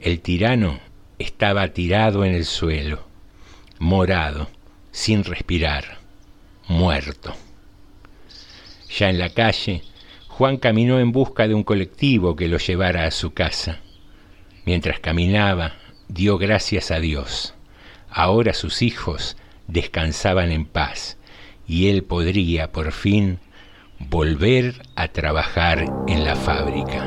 [0.00, 0.78] El tirano
[1.18, 3.08] estaba tirado en el suelo,
[3.80, 4.48] morado,
[4.92, 5.98] sin respirar,
[6.68, 7.34] muerto.
[8.96, 9.82] Ya en la calle,
[10.28, 13.80] Juan caminó en busca de un colectivo que lo llevara a su casa.
[14.64, 15.74] Mientras caminaba,
[16.06, 17.54] dio gracias a Dios.
[18.08, 19.36] Ahora sus hijos
[19.66, 21.18] descansaban en paz
[21.66, 23.40] y él podría por fin
[23.98, 27.04] volver a trabajar en la fábrica.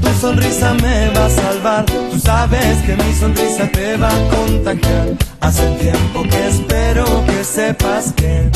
[0.00, 1.84] Tu sonrisa me va a salvar.
[1.86, 5.08] Tú sabes que mi sonrisa te va a contagiar.
[5.40, 8.50] Hace tiempo que espero que sepas que.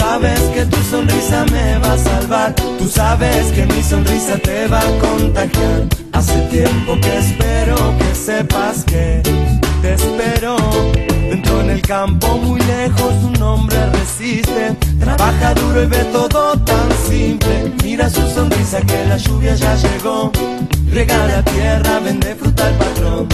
[0.00, 2.54] sabes que tu sonrisa me va a salvar.
[2.54, 5.80] Tú sabes que mi sonrisa te va a contagiar.
[6.12, 9.22] Hace tiempo que espero que sepas que
[9.82, 10.56] te espero.
[11.30, 16.88] Dentro en el campo muy lejos un hombre resiste Trabaja duro y ve todo tan
[17.08, 17.72] simple.
[17.82, 20.30] Mira su sonrisa que la lluvia ya llegó.
[20.92, 23.28] Regala tierra, vende fruta al patrón.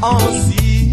[0.00, 0.18] Oh
[0.48, 0.92] sí.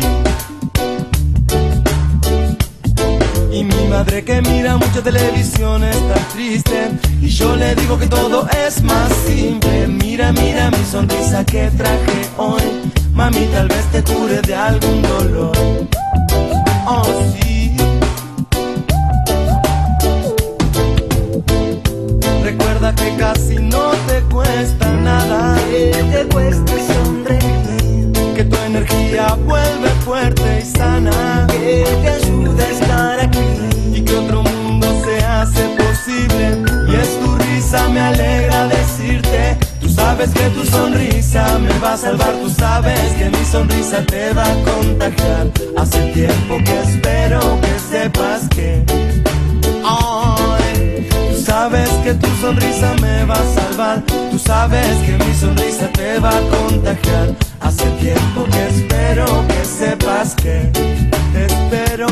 [3.52, 6.92] Y mi madre que mira mucha televisión está triste.
[7.22, 9.88] Y yo le digo que todo es más simple.
[9.88, 12.64] Mira, mira mi sonrisa que traje hoy.
[13.14, 15.56] Mami, tal vez te cure de algún dolor.
[16.86, 17.04] Oh,
[17.40, 17.46] sí.
[22.94, 25.58] Que casi no te cuesta nada.
[25.70, 28.12] Que te cuesta sonreír.
[28.36, 31.48] Que tu energía vuelve fuerte y sana.
[31.50, 33.48] Que te ayuda a estar aquí.
[33.94, 36.64] Y que otro mundo se hace posible.
[36.90, 39.58] Y es tu risa, me alegra decirte
[39.96, 44.44] sabes que tu sonrisa me va a salvar, tú sabes que mi sonrisa te va
[44.44, 45.48] a contagiar.
[45.78, 49.05] Hace tiempo que espero que sepas que.
[52.06, 56.42] Que tu sonrisa me va a salvar, tú sabes que mi sonrisa te va a
[56.56, 57.36] contagiar.
[57.60, 60.72] Hace tiempo que espero que sepas que
[61.34, 62.08] te espero.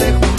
[0.00, 0.31] ese.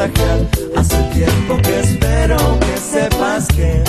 [0.00, 3.84] Hace tiempo que espero que sepas que.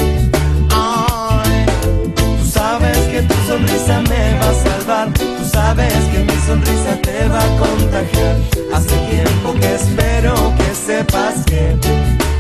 [2.15, 5.13] Tú sabes que tu sonrisa me va a salvar.
[5.13, 8.35] Tú sabes que mi sonrisa te va a contagiar.
[8.73, 11.77] Hace tiempo que espero que sepas que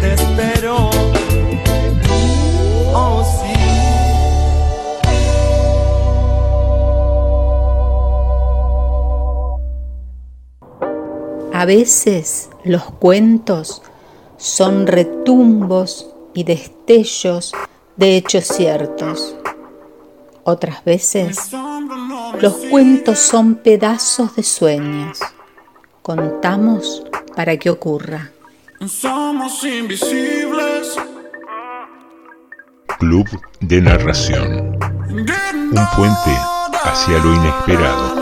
[0.01, 0.89] te espero.
[2.93, 3.53] Oh, sí.
[11.53, 13.81] A veces los cuentos
[14.37, 17.53] son retumbos y destellos
[17.95, 19.35] de hechos ciertos.
[20.43, 21.51] Otras veces
[22.39, 25.19] los cuentos son pedazos de sueños.
[26.01, 27.03] Contamos
[27.35, 28.31] para que ocurra.
[28.87, 30.95] Somos invisibles.
[32.99, 33.27] Club
[33.59, 34.77] de Narración.
[35.09, 36.37] Un puente
[36.83, 38.20] hacia lo inesperado.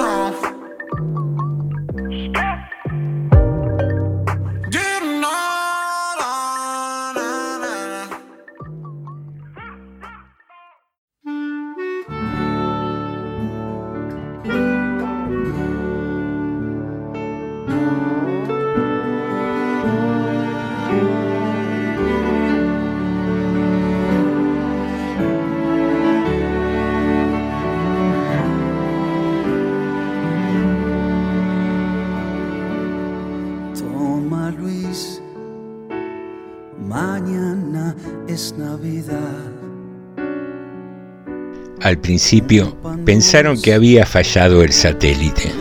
[41.90, 45.52] Al principio pensaron que había fallado el satélite.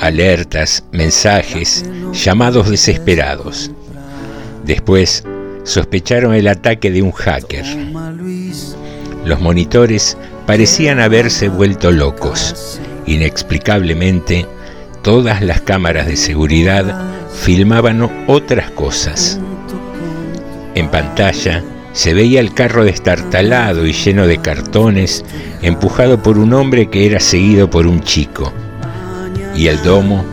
[0.00, 3.70] Alertas, mensajes, llamados desesperados.
[4.64, 5.22] Después
[5.62, 7.64] sospecharon el ataque de un hacker.
[9.24, 12.80] Los monitores parecían haberse vuelto locos.
[13.06, 14.44] Inexplicablemente,
[15.02, 17.00] todas las cámaras de seguridad
[17.32, 19.38] filmaban otras cosas.
[20.74, 21.62] En pantalla
[21.92, 25.24] se veía el carro destartalado y lleno de cartones,
[25.62, 28.52] empujado por un hombre que era seguido por un chico.
[29.54, 30.24] Y el domo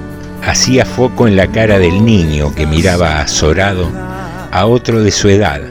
[0.43, 3.91] hacía foco en la cara del niño que miraba azorado
[4.51, 5.61] a otro de su edad,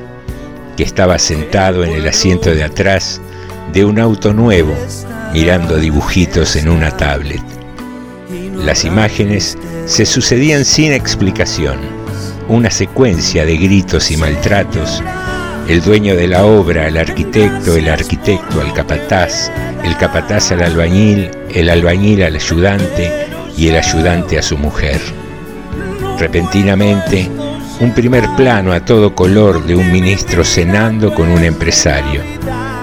[0.76, 3.20] que estaba sentado en el asiento de atrás
[3.72, 4.74] de un auto nuevo,
[5.32, 7.42] mirando dibujitos en una tablet.
[8.56, 9.56] Las imágenes
[9.86, 11.78] se sucedían sin explicación,
[12.48, 15.02] una secuencia de gritos y maltratos,
[15.68, 19.50] el dueño de la obra al arquitecto, el arquitecto al capataz,
[19.84, 23.12] el capataz al albañil, el albañil al ayudante
[23.56, 25.00] y el ayudante a su mujer.
[26.20, 27.28] Repentinamente,
[27.80, 32.22] un primer plano a todo color de un ministro cenando con un empresario,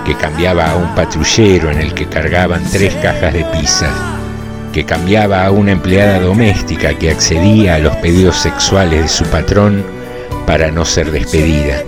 [0.05, 3.89] que cambiaba a un patrullero en el que cargaban tres cajas de pizza,
[4.73, 9.86] que cambiaba a una empleada doméstica que accedía a los pedidos sexuales de su patrón
[10.45, 11.81] para no ser despedida,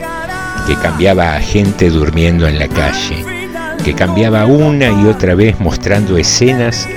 [0.67, 3.25] que cambiaba a gente durmiendo en la calle,
[3.83, 6.87] que cambiaba una y otra vez mostrando escenas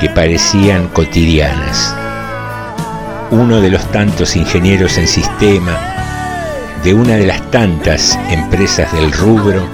[0.00, 1.94] que parecían cotidianas.
[3.30, 5.78] Uno de los tantos ingenieros en sistema
[6.82, 9.66] de una de las tantas empresas del rubro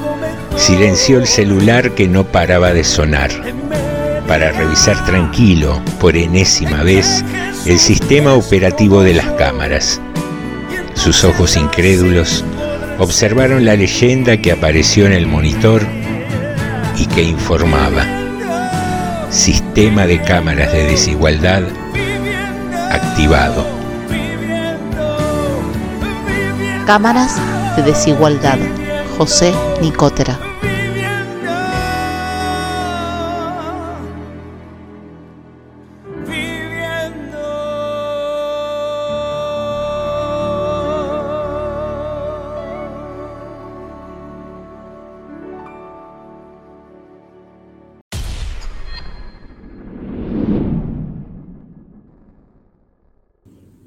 [0.57, 3.31] silenció el celular que no paraba de sonar
[4.27, 7.25] para revisar tranquilo por enésima vez
[7.65, 10.01] el sistema operativo de las cámaras.
[10.95, 12.45] Sus ojos incrédulos
[12.99, 15.87] observaron la leyenda que apareció en el monitor
[16.97, 18.05] y que informaba.
[19.31, 21.63] Sistema de cámaras de desigualdad
[22.91, 23.67] activado.
[26.87, 27.37] Cámaras
[27.77, 28.59] de desigualdad.
[29.19, 30.56] José Nicotera.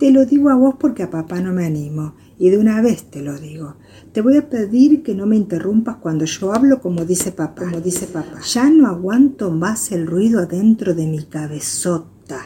[0.09, 2.15] Te lo digo a vos porque a papá no me animo.
[2.39, 3.75] Y de una vez te lo digo.
[4.11, 7.65] Te voy a pedir que no me interrumpas cuando yo hablo como dice papá.
[7.65, 8.39] Como dice papá.
[8.41, 12.39] Ya no aguanto más el ruido adentro de mi cabezota.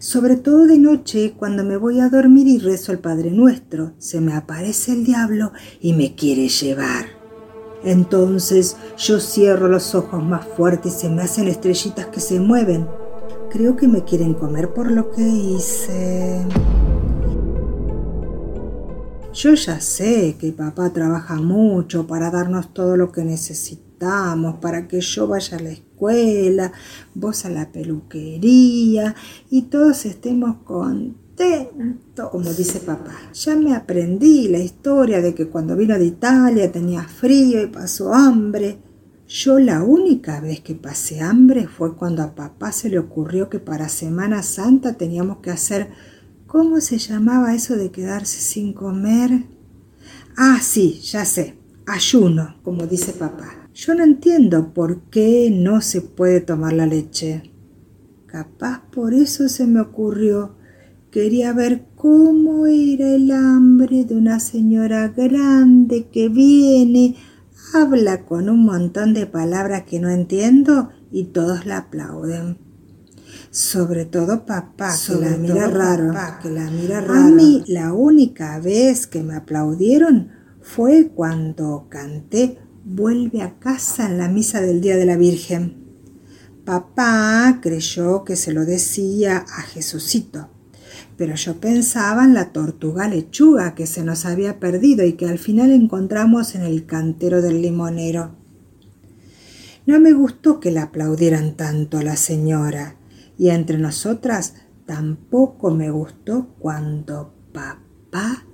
[0.00, 4.20] Sobre todo de noche, cuando me voy a dormir y rezo el Padre Nuestro, se
[4.20, 7.06] me aparece el diablo y me quiere llevar.
[7.84, 12.86] Entonces yo cierro los ojos más fuertes y se me hacen estrellitas que se mueven.
[13.50, 16.44] Creo que me quieren comer por lo que hice.
[19.34, 25.00] Yo ya sé que papá trabaja mucho para darnos todo lo que necesitamos, para que
[25.00, 26.70] yo vaya a la escuela,
[27.14, 29.14] vos a la peluquería
[29.48, 33.16] y todos estemos contentos, como dice papá.
[33.32, 38.12] Ya me aprendí la historia de que cuando vino de Italia tenía frío y pasó
[38.12, 38.80] hambre.
[39.26, 43.60] Yo la única vez que pasé hambre fue cuando a papá se le ocurrió que
[43.60, 45.88] para Semana Santa teníamos que hacer
[46.52, 49.46] ¿Cómo se llamaba eso de quedarse sin comer?
[50.36, 51.56] Ah, sí, ya sé.
[51.86, 53.70] Ayuno, como dice papá.
[53.72, 57.50] Yo no entiendo por qué no se puede tomar la leche.
[58.26, 60.56] Capaz por eso se me ocurrió.
[61.10, 67.16] Quería ver cómo era el hambre de una señora grande que viene,
[67.72, 72.71] habla con un montón de palabras que no entiendo y todos la aplauden.
[73.52, 76.14] Sobre todo papá, que la mira raro.
[76.42, 77.20] que la mira raro.
[77.20, 80.30] A mí la única vez que me aplaudieron
[80.62, 85.76] fue cuando canté Vuelve a casa en la misa del Día de la Virgen.
[86.64, 90.48] Papá creyó que se lo decía a Jesucito,
[91.16, 95.38] pero yo pensaba en la tortuga lechuga que se nos había perdido y que al
[95.38, 98.34] final encontramos en el cantero del limonero.
[99.86, 102.96] No me gustó que la aplaudieran tanto a la señora
[103.38, 104.54] y entre nosotras
[104.86, 108.44] tampoco me gustó cuando papá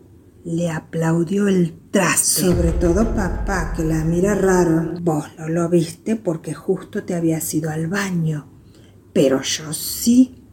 [0.44, 2.52] le aplaudió el trazo.
[2.52, 4.94] Sobre todo papá, que la mira raro.
[5.02, 8.48] Vos no lo viste porque justo te habías ido al baño.
[9.12, 10.44] Pero yo sí.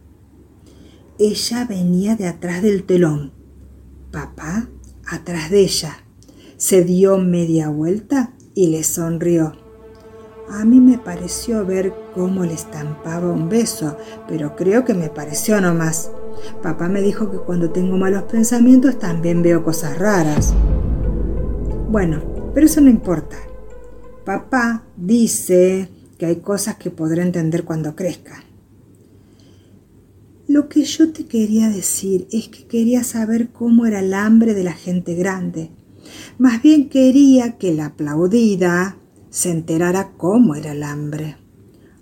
[1.18, 3.32] Ella venía de atrás del telón.
[4.10, 4.68] Papá
[5.06, 6.04] atrás de ella.
[6.58, 9.65] Se dio media vuelta y le sonrió.
[10.48, 13.96] A mí me pareció ver cómo le estampaba un beso,
[14.28, 16.10] pero creo que me pareció nomás.
[16.62, 20.54] Papá me dijo que cuando tengo malos pensamientos también veo cosas raras.
[21.90, 22.22] Bueno,
[22.54, 23.36] pero eso no importa.
[24.24, 28.44] Papá dice que hay cosas que podré entender cuando crezca.
[30.46, 34.62] Lo que yo te quería decir es que quería saber cómo era el hambre de
[34.62, 35.70] la gente grande.
[36.38, 38.96] Más bien quería que la aplaudida,
[39.36, 41.36] se enterara cómo era el hambre.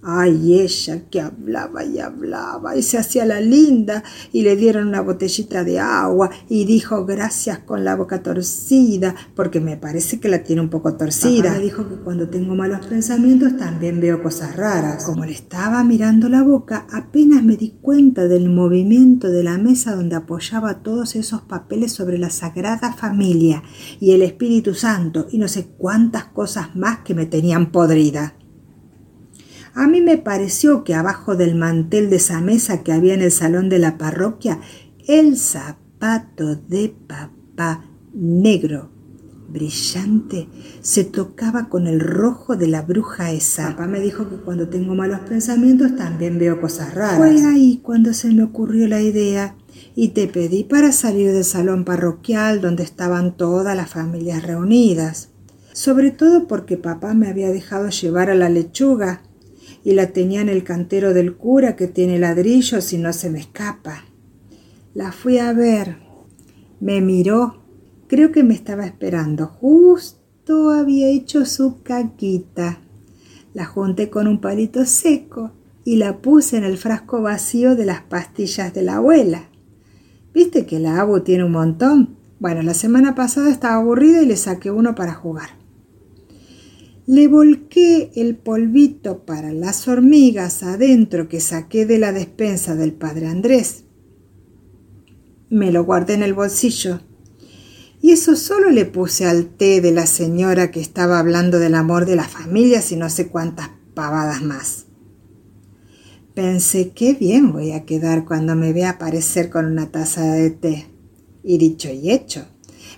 [0.06, 5.00] Ay, ella que hablaba y hablaba y se hacía la linda y le dieron una
[5.00, 10.44] botellita de agua y dijo gracias con la boca torcida porque me parece que la
[10.44, 11.52] tiene un poco torcida.
[11.52, 15.04] me dijo que cuando tengo malos pensamientos también veo cosas raras.
[15.04, 19.96] Como le estaba mirando la boca, apenas me di cuenta del movimiento de la mesa
[19.96, 23.62] donde apoyaba todos esos papeles sobre la Sagrada Familia
[24.00, 28.34] y el Espíritu Santo y no sé cuántas cosas más que me tenían podrida.
[29.74, 33.32] A mí me pareció que abajo del mantel de esa mesa que había en el
[33.32, 34.60] salón de la parroquia,
[35.08, 38.90] el zapato de papá negro,
[39.48, 40.48] brillante,
[40.80, 43.70] se tocaba con el rojo de la bruja esa.
[43.70, 47.16] Papá me dijo que cuando tengo malos pensamientos también veo cosas raras.
[47.16, 49.56] Fue ahí cuando se me ocurrió la idea
[49.96, 55.30] y te pedí para salir del salón parroquial donde estaban todas las familias reunidas.
[55.72, 59.22] Sobre todo porque papá me había dejado llevar a la lechuga
[59.84, 63.38] y la tenía en el cantero del cura que tiene ladrillos y no se me
[63.38, 64.04] escapa.
[64.94, 65.98] La fui a ver.
[66.80, 67.62] Me miró.
[68.08, 69.46] Creo que me estaba esperando.
[69.46, 72.80] Justo había hecho su caquita.
[73.52, 75.52] La junté con un palito seco
[75.84, 79.50] y la puse en el frasco vacío de las pastillas de la abuela.
[80.32, 82.16] ¿Viste que la abu tiene un montón?
[82.40, 85.63] Bueno, la semana pasada estaba aburrida y le saqué uno para jugar.
[87.06, 93.26] Le volqué el polvito para las hormigas adentro que saqué de la despensa del padre
[93.26, 93.84] Andrés.
[95.50, 97.00] Me lo guardé en el bolsillo.
[98.00, 102.06] Y eso solo le puse al té de la señora que estaba hablando del amor
[102.06, 104.86] de las familias y no sé cuántas pavadas más.
[106.34, 110.86] Pensé qué bien voy a quedar cuando me vea aparecer con una taza de té.
[111.42, 112.46] Y dicho y hecho,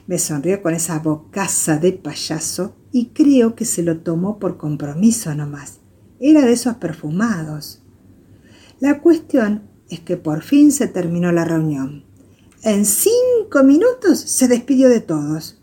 [0.07, 5.35] me sonrió con esa bocaza de payaso y creo que se lo tomó por compromiso
[5.35, 5.81] nomás.
[6.21, 7.83] Era de esos perfumados.
[8.81, 12.05] La cuestión es que por fin se terminó la reunión.
[12.63, 15.61] En cinco minutos se despidió de todos.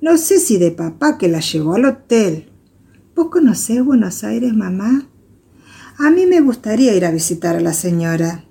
[0.00, 2.50] No sé si de papá que la llevó al hotel.
[3.14, 5.08] ¿Vos conocés Buenos Aires, mamá?
[5.98, 8.44] A mí me gustaría ir a visitar a la señora.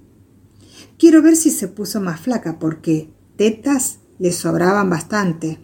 [0.97, 5.59] Quiero ver si se puso más flaca porque tetas le sobraban bastante.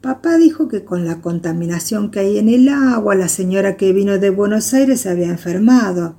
[0.00, 4.16] Papá dijo que con la contaminación que hay en el agua, la señora que vino
[4.16, 6.16] de Buenos Aires se había enfermado.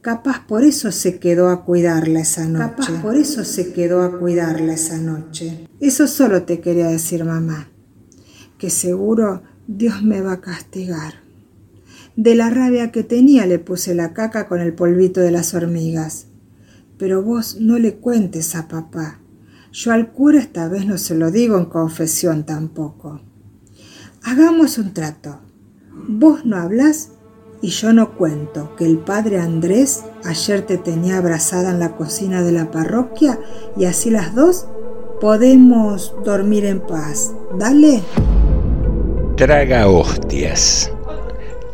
[0.00, 2.64] Capaz por eso se quedó a cuidarla esa noche.
[2.64, 5.68] Capaz por eso se quedó a cuidarla esa noche.
[5.80, 7.68] Eso solo te quería decir, mamá.
[8.56, 11.12] Que seguro Dios me va a castigar.
[12.16, 16.28] De la rabia que tenía le puse la caca con el polvito de las hormigas.
[16.96, 19.19] Pero vos no le cuentes a papá.
[19.72, 23.20] Yo al cura esta vez no se lo digo en confesión tampoco.
[24.22, 25.38] Hagamos un trato.
[25.92, 27.10] Vos no hablas
[27.62, 32.42] y yo no cuento que el padre Andrés ayer te tenía abrazada en la cocina
[32.42, 33.38] de la parroquia
[33.76, 34.66] y así las dos
[35.20, 37.32] podemos dormir en paz.
[37.56, 38.02] Dale.
[39.36, 40.90] Traga hostias.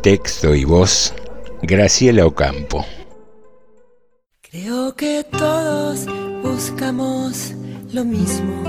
[0.03, 1.13] Texto y voz,
[1.63, 2.85] Graciela Ocampo.
[4.41, 6.05] Creo que todos
[6.43, 7.53] buscamos
[7.93, 8.63] lo mismo.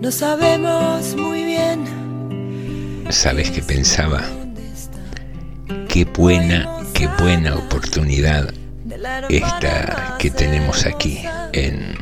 [0.00, 1.84] No sabemos muy bien.
[3.10, 4.22] ¿Sabes qué pensaba?
[5.88, 8.52] Qué buena, qué buena oportunidad
[9.28, 11.22] esta que tenemos aquí
[11.52, 11.96] en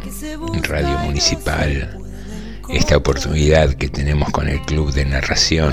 [0.64, 1.98] Radio Municipal,
[2.68, 5.72] esta oportunidad que tenemos con el Club de Narración,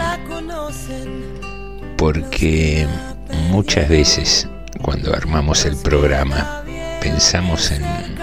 [1.97, 2.87] porque
[3.49, 4.47] muchas veces
[4.81, 6.63] cuando armamos el programa
[7.01, 8.14] pensamos en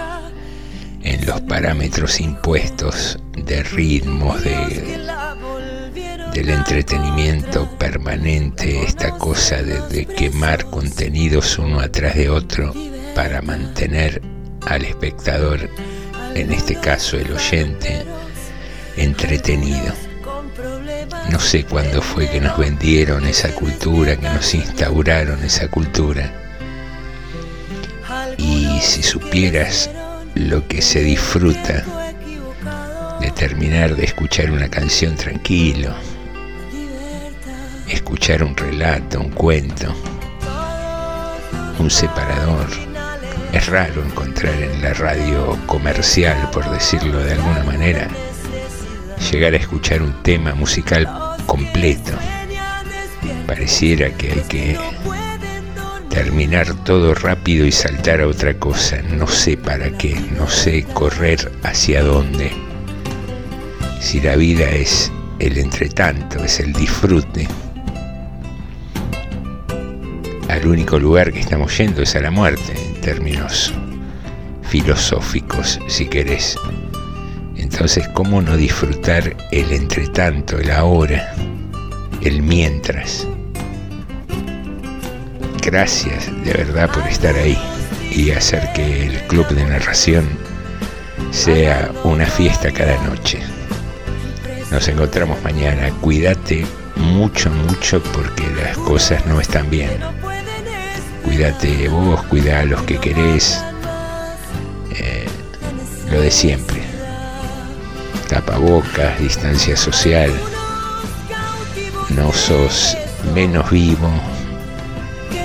[1.03, 4.99] en los parámetros impuestos de ritmos, de,
[6.33, 12.73] del entretenimiento permanente, esta cosa de, de quemar contenidos uno atrás de otro
[13.15, 14.21] para mantener
[14.65, 15.69] al espectador,
[16.35, 18.03] en este caso el oyente,
[18.95, 19.93] entretenido.
[21.29, 26.31] No sé cuándo fue que nos vendieron esa cultura, que nos instauraron esa cultura.
[28.37, 29.89] Y si supieras
[30.35, 31.83] lo que se disfruta
[33.19, 35.93] de terminar de escuchar una canción tranquilo,
[37.87, 39.93] escuchar un relato, un cuento,
[41.79, 42.67] un separador.
[43.51, 48.07] Es raro encontrar en la radio comercial, por decirlo de alguna manera,
[49.31, 51.07] llegar a escuchar un tema musical
[51.45, 52.13] completo.
[53.45, 54.77] Pareciera que hay que
[56.13, 59.01] terminar todo rápido y saltar a otra cosa.
[59.01, 62.51] No sé para qué, no sé correr hacia dónde.
[63.99, 67.47] Si la vida es el entretanto, es el disfrute,
[70.49, 73.73] al único lugar que estamos yendo es a la muerte, en términos
[74.61, 76.57] filosóficos, si querés.
[77.55, 81.33] Entonces, ¿cómo no disfrutar el entretanto, el ahora,
[82.21, 83.27] el mientras?
[85.65, 87.57] Gracias de verdad por estar ahí
[88.11, 90.27] y hacer que el club de narración
[91.31, 93.39] sea una fiesta cada noche.
[94.71, 95.89] Nos encontramos mañana.
[96.01, 99.91] Cuídate mucho, mucho porque las cosas no están bien.
[101.23, 103.63] Cuídate vos, cuida a los que querés.
[104.91, 105.27] Eh,
[106.11, 106.81] lo de siempre.
[108.27, 110.31] Tapabocas, distancia social.
[112.09, 112.97] No sos
[113.33, 114.11] menos vivo,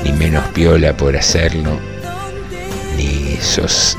[0.05, 1.79] ni menos piola por hacerlo,
[2.97, 3.97] ni sos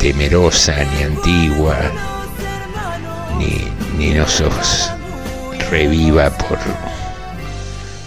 [0.00, 1.76] temerosa, ni antigua,
[3.38, 3.68] ni,
[3.98, 4.90] ni no sos
[5.70, 6.58] reviva por,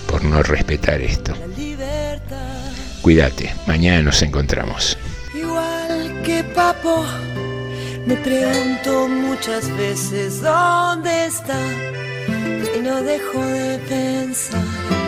[0.08, 1.34] por no respetar esto.
[3.02, 4.98] Cuídate, mañana nos encontramos.
[5.34, 7.06] Igual que papo,
[8.06, 11.60] me pregunto muchas veces dónde está
[12.76, 14.99] y no dejo de pensar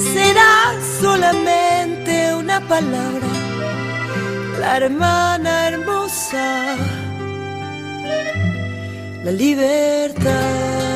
[0.00, 3.26] será solamente una palabra,
[4.60, 6.76] la hermana hermosa,
[9.24, 10.91] la libertad.